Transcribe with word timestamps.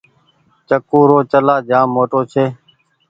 چڪو 0.67 0.99
رو 1.09 1.17
چلآ 1.31 1.55
جآم 1.69 1.87
موٽو 1.95 2.21
ڇي۔ 2.31 2.45